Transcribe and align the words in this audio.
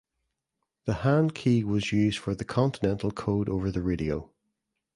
The 0.85 0.95
hand 1.05 1.35
key 1.35 1.63
was 1.63 1.91
used 1.91 2.17
for 2.17 2.33
the 2.33 2.43
continental 2.43 3.11
code 3.11 3.47
over 3.47 3.69
the 3.69 3.83
radio. 3.83 4.31